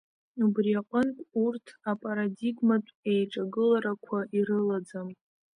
[0.43, 5.09] Убри аҟынтә урҭ апарадигматә еиҿагыларақәа ирылаӡам.